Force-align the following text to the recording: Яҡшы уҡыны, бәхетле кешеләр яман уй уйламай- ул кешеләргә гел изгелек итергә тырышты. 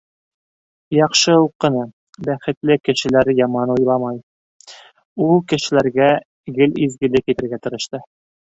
Яҡшы 0.97 1.35
уҡыны, 1.41 1.83
бәхетле 2.29 2.77
кешеләр 2.89 3.31
яман 3.41 3.75
уй 3.75 3.83
уйламай- 3.83 4.19
ул 5.29 5.45
кешеләргә 5.55 6.11
гел 6.59 6.77
изгелек 6.89 7.33
итергә 7.37 7.65
тырышты. 7.67 8.07